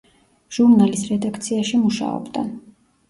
ჟურნალის 0.57 1.03
რედაქციაში 1.13 1.83
მუშაობდა. 1.85 2.45